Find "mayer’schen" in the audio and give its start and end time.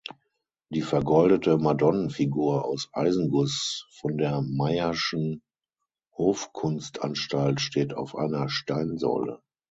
4.41-5.43